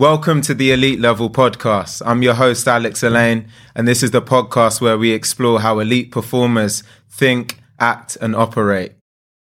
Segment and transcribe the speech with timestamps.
[0.00, 2.00] Welcome to the Elite Level Podcast.
[2.06, 6.10] I'm your host, Alex Alleyne, and this is the podcast where we explore how elite
[6.10, 8.92] performers think, act, and operate.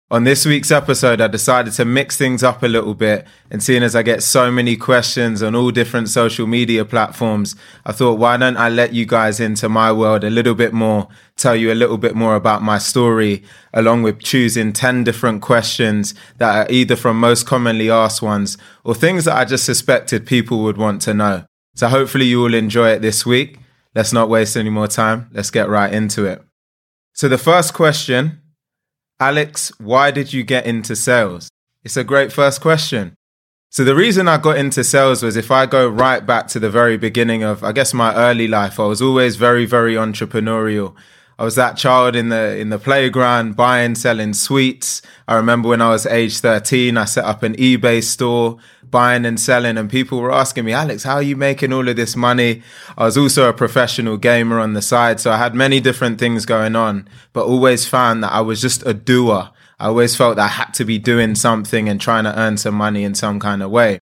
[0.09, 3.27] On this week's episode, I decided to mix things up a little bit.
[3.51, 7.91] And seeing as I get so many questions on all different social media platforms, I
[7.91, 11.57] thought, why don't I let you guys into my world a little bit more, tell
[11.57, 13.43] you a little bit more about my story,
[13.73, 18.95] along with choosing 10 different questions that are either from most commonly asked ones or
[18.95, 21.43] things that I just suspected people would want to know.
[21.75, 23.59] So hopefully you will enjoy it this week.
[23.93, 25.29] Let's not waste any more time.
[25.33, 26.41] Let's get right into it.
[27.11, 28.39] So the first question
[29.19, 31.49] Alex, why did you get into sales?
[31.83, 33.15] It's a great first question.
[33.71, 36.69] So the reason I got into sales was if I go right back to the
[36.69, 40.95] very beginning of, I guess, my early life, I was always very, very entrepreneurial.
[41.39, 45.01] I was that child in the in the playground buying, selling sweets.
[45.27, 48.57] I remember when I was age 13, I set up an eBay store,
[48.89, 51.95] buying and selling, and people were asking me, Alex, how are you making all of
[51.95, 52.61] this money?
[52.97, 56.45] I was also a professional gamer on the side, so I had many different things
[56.45, 59.49] going on, but always found that I was just a doer.
[59.79, 62.75] I always felt that I had to be doing something and trying to earn some
[62.75, 63.99] money in some kind of way.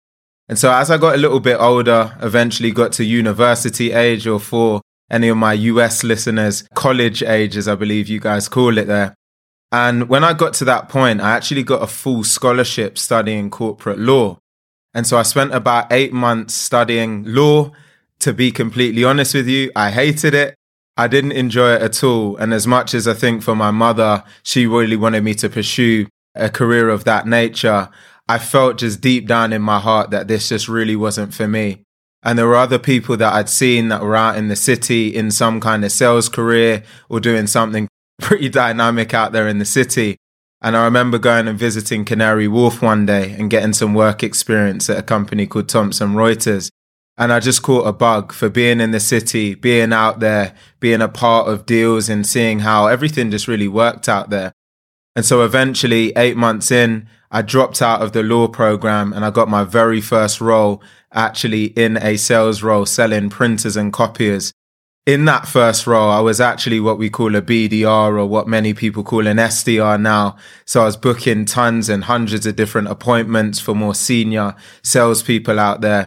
[0.49, 4.41] And so as I got a little bit older, eventually got to university age or
[4.41, 8.87] for any of my US listeners, college age, as I believe you guys call it
[8.87, 9.15] there.
[9.73, 14.01] And when I got to that point, I actually got a full scholarship studying corporate
[14.01, 14.39] law.
[14.95, 17.73] And so I spent about eight months studying law.
[18.21, 20.55] To be completely honest with you, I hated it.
[20.97, 22.37] I didn't enjoy it at all.
[22.37, 26.07] And as much as I think for my mother, she really wanted me to pursue
[26.35, 27.89] a career of that nature,
[28.29, 31.83] I felt just deep down in my heart that this just really wasn't for me.
[32.23, 35.31] And there were other people that I'd seen that were out in the city in
[35.31, 37.89] some kind of sales career or doing something
[38.21, 40.17] pretty dynamic out there in the city.
[40.63, 44.91] And I remember going and visiting Canary Wharf one day and getting some work experience
[44.91, 46.71] at a company called Thomson Reuters.
[47.17, 51.01] And I just caught a bug for being in the city, being out there, being
[51.01, 54.53] a part of deals and seeing how everything just really worked out there.
[55.17, 59.31] And so eventually, eight months in, I dropped out of the law program and I
[59.31, 60.83] got my very first role
[61.13, 64.53] actually in a sales role selling printers and copiers.
[65.11, 68.75] In that first role, I was actually what we call a BDR or what many
[68.75, 70.37] people call an SDR now.
[70.65, 74.55] So I was booking tons and hundreds of different appointments for more senior
[74.85, 76.07] salespeople out there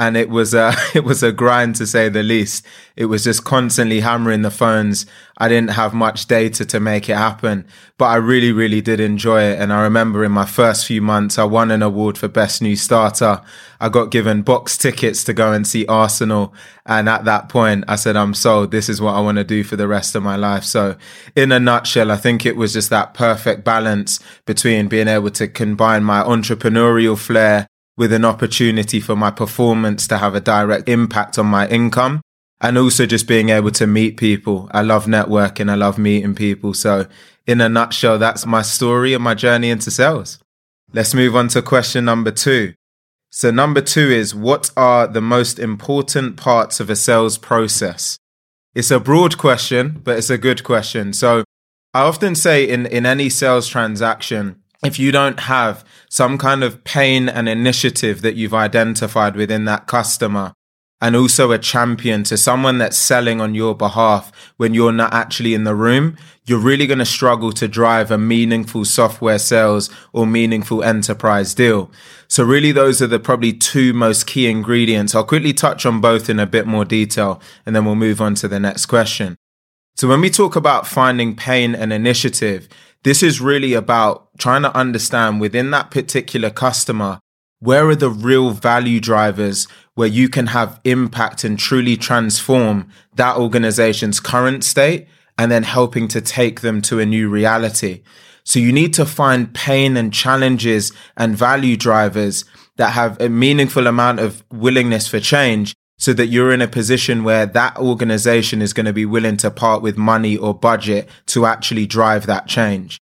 [0.00, 2.64] and it was a it was a grind to say the least.
[2.96, 5.06] It was just constantly hammering the phones.
[5.36, 7.66] I didn't have much data to make it happen,
[7.98, 9.60] but I really really did enjoy it.
[9.60, 12.76] And I remember in my first few months, I won an award for best new
[12.76, 13.42] starter.
[13.78, 16.54] I got given box tickets to go and see Arsenal,
[16.86, 18.70] and at that point, I said, "I'm sold.
[18.70, 20.96] This is what I want to do for the rest of my life." So,
[21.36, 25.46] in a nutshell, I think it was just that perfect balance between being able to
[25.46, 31.38] combine my entrepreneurial flair with an opportunity for my performance to have a direct impact
[31.38, 32.20] on my income
[32.60, 34.68] and also just being able to meet people.
[34.72, 35.70] I love networking.
[35.70, 36.74] I love meeting people.
[36.74, 37.06] So
[37.46, 40.38] in a nutshell, that's my story and my journey into sales.
[40.92, 42.74] Let's move on to question number two.
[43.30, 48.18] So number two is what are the most important parts of a sales process?
[48.74, 51.12] It's a broad question, but it's a good question.
[51.12, 51.44] So
[51.94, 56.84] I often say in, in any sales transaction, if you don't have some kind of
[56.84, 60.54] pain and initiative that you've identified within that customer,
[61.00, 65.54] and also a champion to someone that's selling on your behalf when you're not actually
[65.54, 70.26] in the room, you're really going to struggle to drive a meaningful software sales or
[70.26, 71.90] meaningful enterprise deal.
[72.28, 75.14] So really those are the probably two most key ingredients.
[75.14, 78.34] I'll quickly touch on both in a bit more detail and then we'll move on
[78.36, 79.36] to the next question.
[79.96, 82.68] So when we talk about finding pain and initiative,
[83.02, 87.18] this is really about trying to understand within that particular customer,
[87.58, 93.36] where are the real value drivers where you can have impact and truly transform that
[93.36, 95.06] organization's current state
[95.38, 98.02] and then helping to take them to a new reality.
[98.44, 102.44] So you need to find pain and challenges and value drivers
[102.76, 107.22] that have a meaningful amount of willingness for change so that you're in a position
[107.22, 111.44] where that organization is going to be willing to part with money or budget to
[111.44, 112.98] actually drive that change.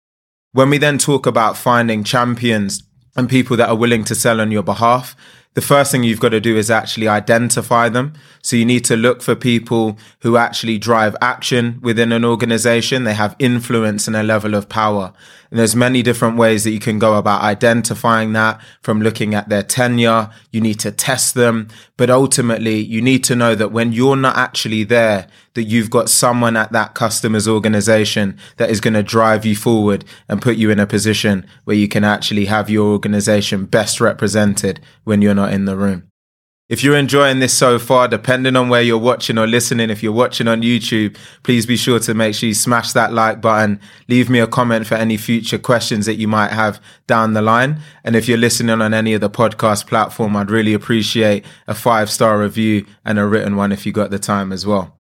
[0.53, 2.83] When we then talk about finding champions
[3.17, 5.17] and people that are willing to sell on your behalf,
[5.55, 8.13] the first thing you've got to do is actually identify them.
[8.43, 13.05] So you need to look for people who actually drive action within an organization.
[13.05, 15.15] They have influence and a level of power.
[15.53, 19.51] And there's many different ways that you can go about identifying that from looking at
[19.51, 20.31] their tenure.
[20.51, 21.69] You need to test them,
[21.99, 26.09] but ultimately you need to know that when you're not actually there, that you've got
[26.09, 30.71] someone at that customer's organization that is going to drive you forward and put you
[30.71, 35.53] in a position where you can actually have your organization best represented when you're not
[35.53, 36.12] in the room.
[36.73, 40.11] If you're enjoying this so far, depending on where you're watching or listening, if you're
[40.11, 43.79] watching on YouTube, please be sure to make sure you smash that like button.
[44.09, 47.83] Leave me a comment for any future questions that you might have down the line.
[48.05, 52.09] And if you're listening on any of the podcast platform, I'd really appreciate a five
[52.09, 54.97] star review and a written one if you got the time as well.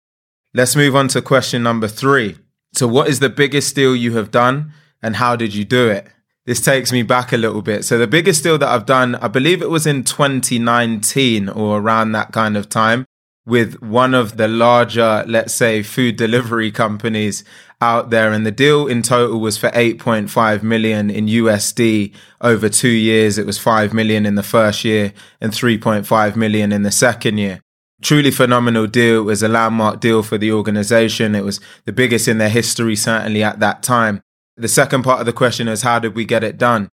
[0.52, 2.36] Let's move on to question number three.
[2.74, 6.06] So what is the biggest deal you have done and how did you do it?
[6.44, 7.84] This takes me back a little bit.
[7.84, 12.12] So the biggest deal that I've done, I believe it was in 2019 or around
[12.12, 13.06] that kind of time
[13.44, 17.44] with one of the larger, let's say, food delivery companies
[17.80, 18.32] out there.
[18.32, 23.38] And the deal in total was for 8.5 million in USD over two years.
[23.38, 27.60] It was 5 million in the first year and 3.5 million in the second year.
[28.00, 29.20] Truly phenomenal deal.
[29.20, 31.34] It was a landmark deal for the organization.
[31.34, 34.22] It was the biggest in their history, certainly at that time.
[34.56, 36.90] The second part of the question is how did we get it done?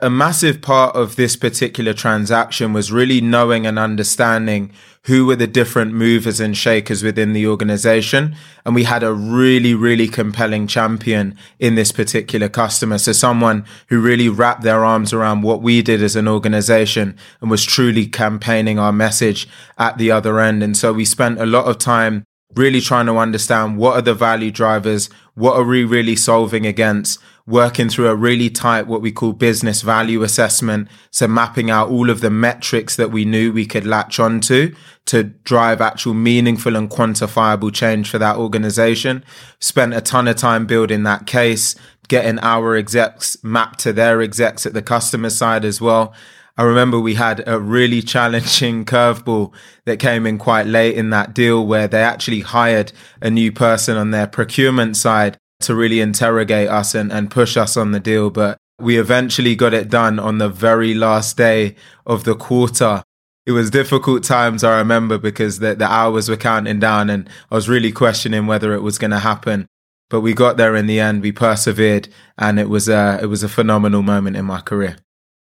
[0.00, 4.70] A massive part of this particular transaction was really knowing and understanding
[5.06, 8.36] who were the different movers and shakers within the organization.
[8.64, 12.98] And we had a really, really compelling champion in this particular customer.
[12.98, 17.50] So someone who really wrapped their arms around what we did as an organization and
[17.50, 20.62] was truly campaigning our message at the other end.
[20.62, 24.14] And so we spent a lot of time really trying to understand what are the
[24.14, 29.12] value drivers, what are we really solving against, working through a really tight, what we
[29.12, 30.88] call business value assessment.
[31.10, 34.74] So mapping out all of the metrics that we knew we could latch onto
[35.06, 39.24] to drive actual meaningful and quantifiable change for that organization.
[39.60, 41.74] Spent a ton of time building that case,
[42.08, 46.14] getting our execs mapped to their execs at the customer side as well.
[46.58, 49.52] I remember we had a really challenging curveball
[49.84, 53.96] that came in quite late in that deal where they actually hired a new person
[53.96, 58.30] on their procurement side to really interrogate us and, and push us on the deal.
[58.30, 63.04] But we eventually got it done on the very last day of the quarter.
[63.46, 67.54] It was difficult times, I remember, because the, the hours were counting down and I
[67.54, 69.68] was really questioning whether it was going to happen.
[70.10, 71.22] But we got there in the end.
[71.22, 74.96] We persevered and it was a, it was a phenomenal moment in my career.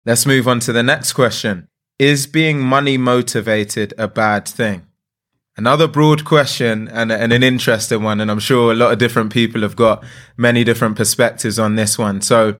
[0.05, 1.69] Let's move on to the next question.
[1.97, 4.87] Is being money motivated a bad thing?
[5.55, 8.19] Another broad question and, and, an interesting one.
[8.19, 10.03] And I'm sure a lot of different people have got
[10.35, 12.21] many different perspectives on this one.
[12.21, 12.57] So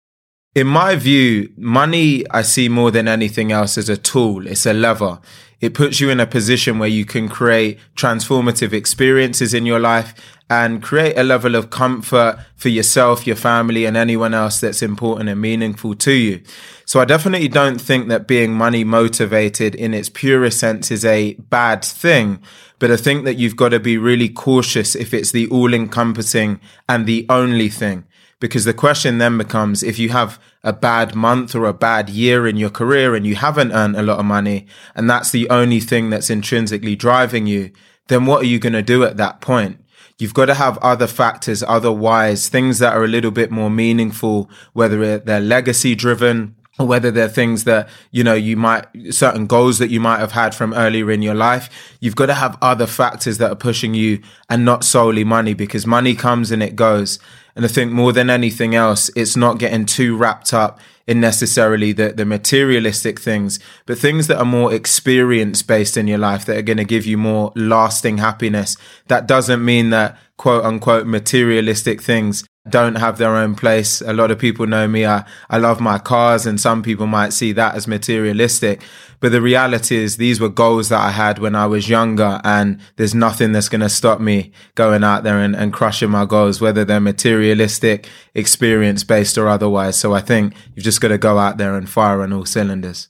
[0.56, 4.46] in my view, money I see more than anything else as a tool.
[4.46, 5.20] It's a lever.
[5.64, 10.14] It puts you in a position where you can create transformative experiences in your life
[10.50, 15.30] and create a level of comfort for yourself, your family, and anyone else that's important
[15.30, 16.42] and meaningful to you.
[16.84, 21.36] So I definitely don't think that being money motivated in its purest sense is a
[21.36, 22.40] bad thing.
[22.78, 26.60] But I think that you've got to be really cautious if it's the all encompassing
[26.90, 28.04] and the only thing.
[28.44, 32.46] Because the question then becomes if you have a bad month or a bad year
[32.46, 35.80] in your career and you haven't earned a lot of money and that's the only
[35.80, 37.72] thing that's intrinsically driving you,
[38.10, 39.80] then what are you going to do at that point?
[40.20, 44.50] You've got to have other factors, otherwise things that are a little bit more meaningful,
[44.74, 49.78] whether they're legacy driven, or whether they're things that, you know, you might, certain goals
[49.80, 51.70] that you might have had from earlier in your life.
[52.02, 55.88] You've got to have other factors that are pushing you and not solely money because
[55.88, 57.20] money comes and it goes.
[57.56, 61.92] And I think more than anything else, it's not getting too wrapped up in necessarily
[61.92, 66.58] the, the materialistic things, but things that are more experience based in your life that
[66.58, 68.78] are going to give you more lasting happiness.
[69.08, 74.02] That doesn't mean that quote unquote materialistic things don't have their own place.
[74.02, 75.06] A lot of people know me.
[75.06, 78.82] I, I love my cars and some people might see that as materialistic.
[79.20, 82.80] But the reality is these were goals that I had when I was younger and
[82.96, 86.62] there's nothing that's going to stop me going out there and, and crushing my goals,
[86.62, 89.98] whether they're materialistic, experience based or otherwise.
[89.98, 93.10] So I think you've just got to go out there and fire on all cylinders.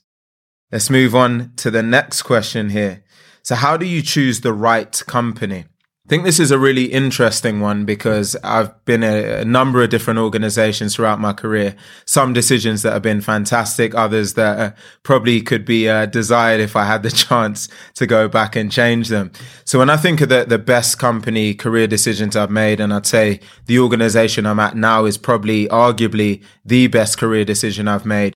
[0.72, 3.04] Let's move on to the next question here.
[3.44, 5.66] So how do you choose the right company?
[6.06, 9.88] I think this is a really interesting one because I've been a, a, number of
[9.88, 11.74] different organizations throughout my career.
[12.04, 16.76] Some decisions that have been fantastic, others that uh, probably could be uh, desired if
[16.76, 19.32] I had the chance to go back and change them.
[19.64, 23.06] So when I think of the, the best company career decisions I've made, and I'd
[23.06, 28.34] say the organization I'm at now is probably arguably the best career decision I've made.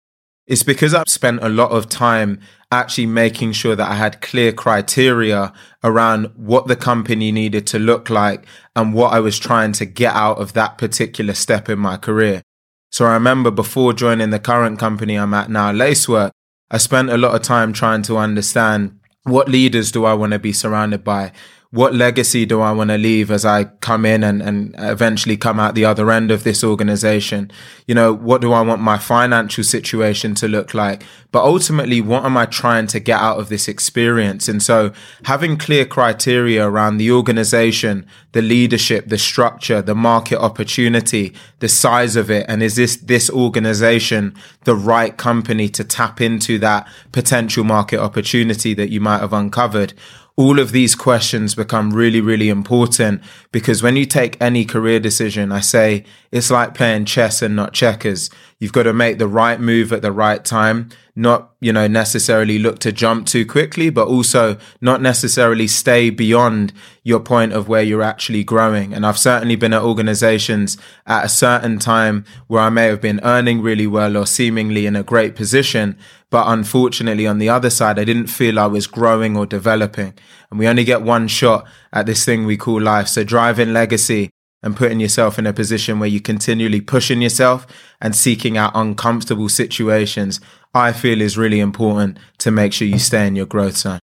[0.49, 2.41] It's because I've spent a lot of time
[2.73, 5.53] actually making sure that I had clear criteria
[5.85, 10.15] around what the company needed to look like and what I was trying to get
[10.15, 12.43] out of that particular step in my career.
[12.91, 16.33] So I remember before joining the current company I'm at now, Lacework,
[16.71, 20.39] I spent a lot of time trying to understand what leaders do I want to
[20.39, 21.33] be surrounded by?
[21.71, 25.61] What legacy do I want to leave as I come in and, and eventually come
[25.61, 27.51] out the other end of this organization?
[27.87, 31.03] You know, what do I want my financial situation to look like?
[31.31, 34.49] But ultimately, what am I trying to get out of this experience?
[34.49, 34.93] And so
[35.25, 42.17] having clear criteria around the organization, the leadership, the structure, the market opportunity, the size
[42.17, 44.35] of it, and is this, this organization
[44.65, 49.93] the right company to tap into that potential market opportunity that you might have uncovered?
[50.39, 55.51] All of these questions become really, really important because when you take any career decision,
[55.51, 58.31] I say it's like playing chess and not checkers.
[58.61, 62.61] You've got to make the right move at the right time, not, you know, necessarily
[62.61, 67.83] look to jump too quickly, but also not necessarily stay beyond your point of where
[67.83, 68.95] you're actually growing.
[68.95, 73.19] And I've certainly been at organizations at a certain time where I may have been
[73.25, 75.99] earning really well or seemingly in a great position.
[76.31, 80.13] But unfortunately, on the other side, I didn't feel I was growing or developing.
[80.51, 83.09] And we only get one shot at this thing we call life.
[83.09, 84.31] So driving legacy
[84.63, 87.67] and putting yourself in a position where you're continually pushing yourself
[88.01, 90.41] and seeking out uncomfortable situations,
[90.75, 94.01] I feel is really important to make sure you stay in your growth zone.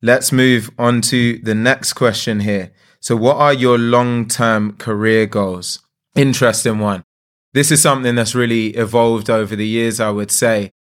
[0.00, 2.72] Let's move on to the next question here.
[3.00, 5.80] So what are your long-term career goals?
[6.14, 7.02] Interesting one.
[7.52, 10.72] This is something that's really evolved over the years, I would say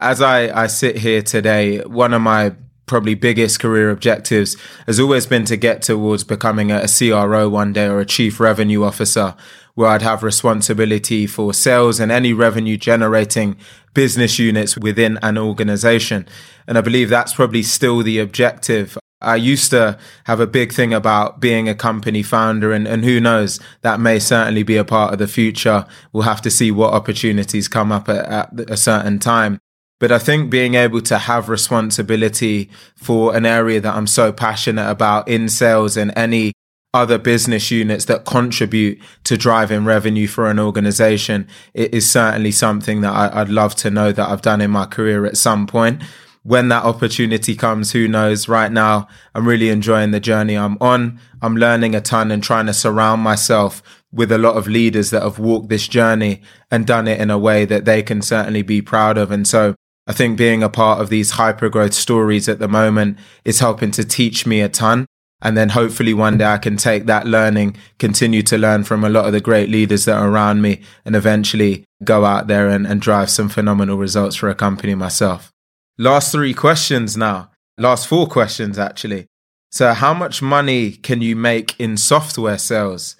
[0.00, 2.54] as I, I sit here today, one of my
[2.86, 7.72] probably biggest career objectives has always been to get towards becoming a, a CRO one
[7.72, 9.34] day or a chief revenue officer
[9.74, 13.56] where I'd have responsibility for sales and any revenue generating
[13.94, 16.26] business units within an organization.
[16.66, 18.98] And I believe that's probably still the objective.
[19.20, 23.20] I used to have a big thing about being a company founder and, and who
[23.20, 25.86] knows, that may certainly be a part of the future.
[26.12, 29.60] We'll have to see what opportunities come up at, at a certain time.
[30.00, 34.88] But I think being able to have responsibility for an area that I'm so passionate
[34.88, 36.52] about in sales and any
[36.94, 43.02] other business units that contribute to driving revenue for an organization it is certainly something
[43.02, 46.02] that I, would love to know that I've done in my career at some point.
[46.44, 48.48] When that opportunity comes, who knows?
[48.48, 51.20] Right now, I'm really enjoying the journey I'm on.
[51.42, 55.22] I'm learning a ton and trying to surround myself with a lot of leaders that
[55.22, 56.40] have walked this journey
[56.70, 59.30] and done it in a way that they can certainly be proud of.
[59.30, 59.74] And so
[60.08, 63.90] I think being a part of these hyper growth stories at the moment is helping
[63.92, 65.04] to teach me a ton.
[65.42, 69.10] And then hopefully one day I can take that learning, continue to learn from a
[69.10, 72.86] lot of the great leaders that are around me and eventually go out there and,
[72.86, 75.52] and drive some phenomenal results for a company myself.
[75.98, 77.50] Last three questions now.
[77.76, 79.26] Last four questions actually.
[79.70, 83.14] So how much money can you make in software sales?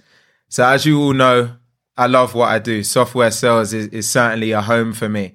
[0.48, 1.56] So as you all know,
[1.96, 2.82] I love what I do.
[2.82, 5.34] Software sales is, is certainly a home for me.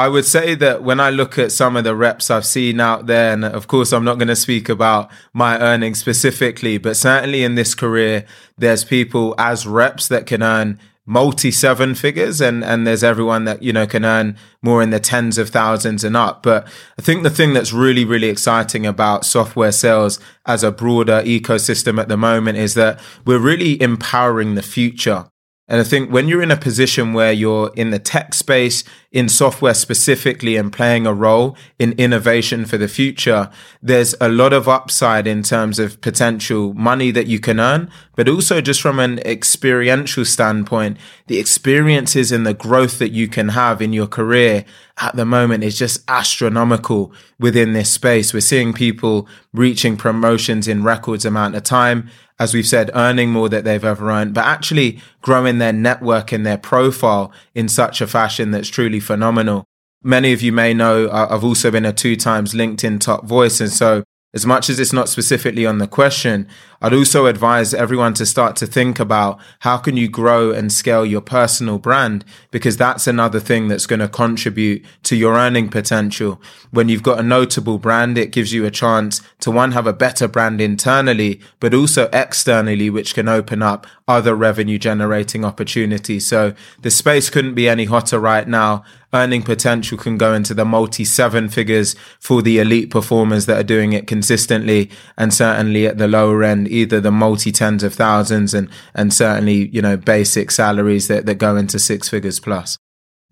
[0.00, 3.04] I would say that when I look at some of the reps I've seen out
[3.04, 7.44] there, and of course, I'm not going to speak about my earnings specifically, but certainly
[7.44, 8.24] in this career,
[8.56, 13.62] there's people as reps that can earn multi seven figures and and there's everyone that
[13.62, 16.42] you know can earn more in the tens of thousands and up.
[16.42, 16.66] But
[16.98, 22.00] i think the thing that's really really exciting about software sales as a broader ecosystem
[22.00, 25.26] at the moment is that we're really empowering the future
[25.70, 29.28] and I think when you're in a position where you're in the tech space, in
[29.28, 33.48] software specifically, and playing a role in innovation for the future,
[33.80, 38.28] there's a lot of upside in terms of potential money that you can earn, but
[38.28, 40.96] also just from an experiential standpoint,
[41.28, 44.64] the experiences and the growth that you can have in your career
[44.98, 48.34] at the moment is just astronomical within this space.
[48.34, 52.10] We're seeing people reaching promotions in records amount of time
[52.40, 56.44] as we've said, earning more that they've ever earned, but actually growing their network and
[56.46, 59.66] their profile in such a fashion that's truly phenomenal.
[60.02, 63.60] Many of you may know uh, I've also been a two times LinkedIn top voice.
[63.60, 66.48] And so as much as it's not specifically on the question,
[66.82, 71.04] I'd also advise everyone to start to think about how can you grow and scale
[71.04, 72.24] your personal brand?
[72.50, 76.40] Because that's another thing that's going to contribute to your earning potential.
[76.70, 79.92] When you've got a notable brand, it gives you a chance to one, have a
[79.92, 86.26] better brand internally, but also externally, which can open up other revenue generating opportunities.
[86.26, 90.64] So the space couldn't be any hotter right now earning potential can go into the
[90.64, 95.98] multi seven figures for the elite performers that are doing it consistently and certainly at
[95.98, 100.50] the lower end, either the multi tens of thousands and, and certainly, you know, basic
[100.50, 102.78] salaries that, that go into six figures plus.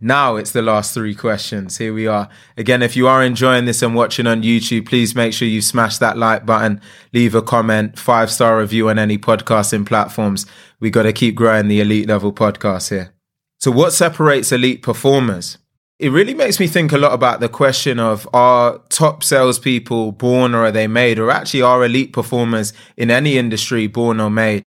[0.01, 1.79] Now it's the last three questions.
[1.79, 2.29] Here we are.
[2.57, 5.99] Again, if you are enjoying this and watching on YouTube, please make sure you smash
[5.99, 6.81] that like button,
[7.13, 10.47] leave a comment, five star review on any podcasting platforms.
[10.79, 13.13] We got to keep growing the elite level podcast here.
[13.59, 15.59] So what separates elite performers?
[15.99, 20.55] It really makes me think a lot about the question of are top salespeople born
[20.55, 24.63] or are they made, or actually are elite performers in any industry born or made?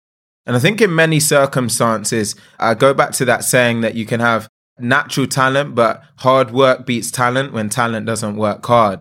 [0.46, 4.20] And I think in many circumstances, I go back to that saying that you can
[4.20, 9.00] have natural talent, but hard work beats talent when talent doesn't work hard.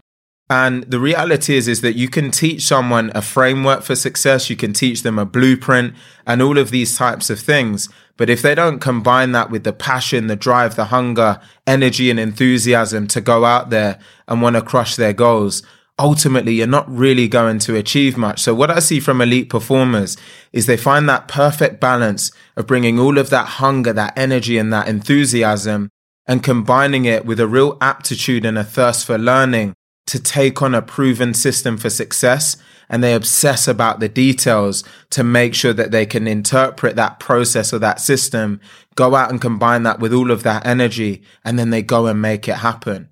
[0.51, 4.49] And the reality is, is that you can teach someone a framework for success.
[4.49, 5.95] You can teach them a blueprint
[6.27, 7.89] and all of these types of things.
[8.19, 12.21] But if they don't combine that with the passion, the drive, the hunger, energy and
[12.21, 15.63] enthusiasm to go out there and want to crush their goals,
[16.01, 18.41] ultimately you're not really going to achieve much.
[18.41, 20.17] So what I see from elite performers
[20.53, 24.73] is they find that perfect balance of bringing all of that hunger, that energy and
[24.73, 25.89] that enthusiasm
[26.27, 29.75] and combining it with a real aptitude and a thirst for learning
[30.09, 32.57] to take on a proven system for success
[32.89, 37.73] and they obsess about the details to make sure that they can interpret that process
[37.73, 38.61] or that system,
[38.95, 42.23] go out and combine that with all of that energy, and then they go and
[42.23, 43.09] make it happen.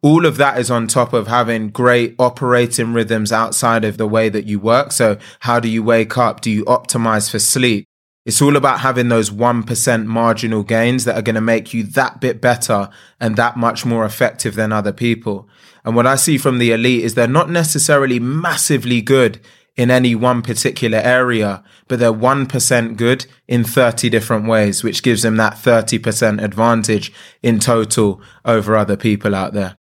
[0.00, 4.28] All of that is on top of having great operating rhythms outside of the way
[4.28, 4.92] that you work.
[4.92, 6.40] So how do you wake up?
[6.40, 7.87] Do you optimize for sleep?
[8.28, 12.20] It's all about having those 1% marginal gains that are going to make you that
[12.20, 15.48] bit better and that much more effective than other people.
[15.82, 19.40] And what I see from the elite is they're not necessarily massively good
[19.78, 25.22] in any one particular area, but they're 1% good in 30 different ways, which gives
[25.22, 27.10] them that 30% advantage
[27.42, 29.74] in total over other people out there.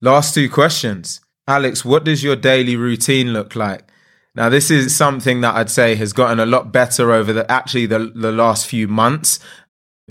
[0.00, 1.20] Last two questions.
[1.46, 3.89] Alex, what does your daily routine look like?
[4.40, 7.84] Now, this is something that I'd say has gotten a lot better over the actually
[7.84, 9.38] the, the last few months.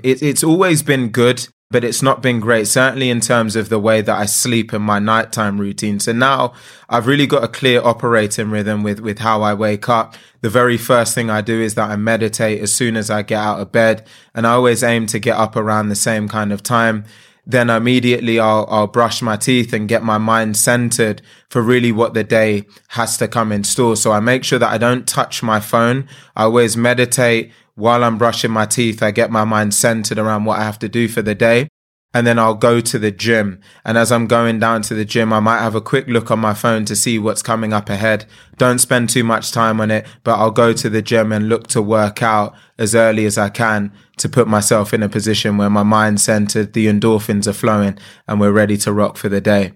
[0.03, 3.79] It, it's always been good, but it's not been great, certainly in terms of the
[3.79, 5.99] way that I sleep and my nighttime routine.
[5.99, 6.53] So now
[6.89, 10.13] I've really got a clear operating rhythm with, with how I wake up.
[10.41, 13.39] The very first thing I do is that I meditate as soon as I get
[13.39, 14.05] out of bed.
[14.35, 17.05] And I always aim to get up around the same kind of time
[17.49, 22.13] then immediately I'll, I'll brush my teeth and get my mind centered for really what
[22.13, 23.95] the day has to come in store.
[23.95, 26.07] So I make sure that I don't touch my phone.
[26.35, 29.01] I always meditate while I'm brushing my teeth.
[29.01, 31.69] I get my mind centered around what I have to do for the day
[32.13, 33.61] and then I'll go to the gym.
[33.85, 36.39] And as I'm going down to the gym, I might have a quick look on
[36.39, 38.25] my phone to see what's coming up ahead.
[38.57, 41.67] Don't spend too much time on it, but I'll go to the gym and look
[41.67, 45.69] to work out as early as I can to put myself in a position where
[45.69, 49.73] my mind's centered, the endorphins are flowing, and we're ready to rock for the day.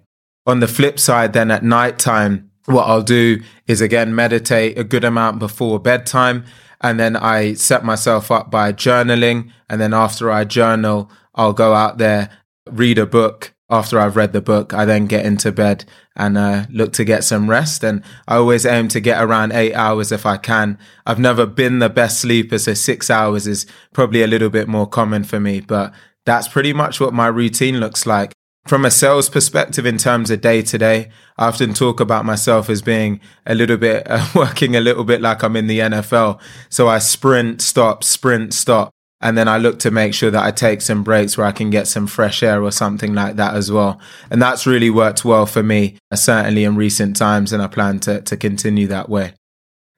[0.48, 4.84] On the flip side, then at night time, what I'll do is again meditate a
[4.84, 6.46] good amount before bedtime.
[6.82, 9.52] And then I set myself up by journaling.
[9.70, 12.30] And then after I journal, I'll go out there,
[12.70, 13.54] read a book.
[13.70, 17.24] After I've read the book, I then get into bed and uh, look to get
[17.24, 17.84] some rest.
[17.84, 20.78] And I always aim to get around eight hours if I can.
[21.08, 24.86] I've never been the best sleeper, so six hours is probably a little bit more
[24.86, 25.60] common for me.
[25.60, 25.92] But
[26.26, 28.34] that's pretty much what my routine looks like.
[28.66, 32.70] From a sales perspective, in terms of day to day, I often talk about myself
[32.70, 36.40] as being a little bit, uh, working a little bit like I'm in the NFL.
[36.70, 38.93] So I sprint, stop, sprint, stop.
[39.24, 41.70] And then I look to make sure that I take some breaks where I can
[41.70, 44.00] get some fresh air or something like that as well.
[44.30, 47.54] And that's really worked well for me, uh, certainly in recent times.
[47.54, 49.34] And I plan to, to continue that way.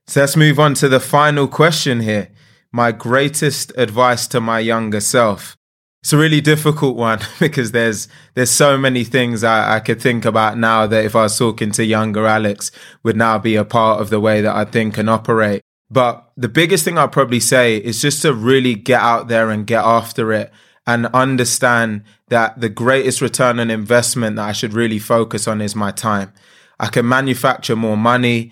[0.06, 2.30] So let's move on to the final question here.
[2.72, 5.58] My greatest advice to my younger self.
[6.04, 10.24] It's a really difficult one because there's there's so many things I, I could think
[10.24, 12.70] about now that if I was talking to younger Alex
[13.02, 15.64] would now be a part of the way that I think and operate.
[15.90, 19.68] But the biggest thing I'll probably say is just to really get out there and
[19.68, 20.52] get after it
[20.88, 25.76] and understand that the greatest return on investment that I should really focus on is
[25.76, 26.34] my time.
[26.80, 28.52] I can manufacture more money.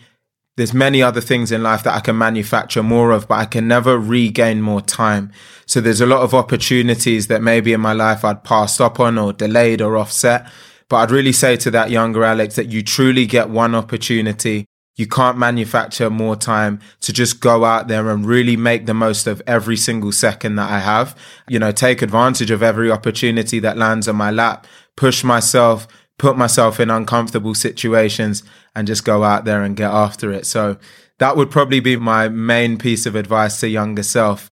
[0.57, 3.67] There's many other things in life that I can manufacture more of, but I can
[3.67, 5.31] never regain more time.
[5.65, 9.17] So there's a lot of opportunities that maybe in my life I'd passed up on
[9.17, 10.47] or delayed or offset.
[10.89, 15.07] But I'd really say to that younger Alex that you truly get one opportunity you
[15.07, 19.41] can't manufacture more time to just go out there and really make the most of
[19.47, 21.17] every single second that I have.
[21.49, 25.87] You know, take advantage of every opportunity that lands on my lap, push myself,
[26.19, 28.43] put myself in uncomfortable situations
[28.75, 30.45] and just go out there and get after it.
[30.45, 30.77] So
[31.17, 34.51] that would probably be my main piece of advice to younger self.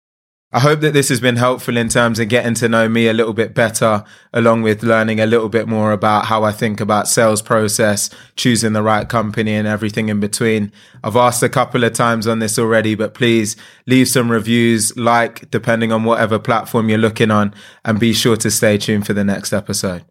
[0.50, 3.12] I hope that this has been helpful in terms of getting to know me a
[3.12, 7.06] little bit better, along with learning a little bit more about how I think about
[7.06, 10.72] sales process, choosing the right company and everything in between.
[11.04, 13.56] I've asked a couple of times on this already, but please
[13.86, 17.52] leave some reviews, like, depending on whatever platform you're looking on,
[17.84, 20.06] and be sure to stay tuned for the next episode.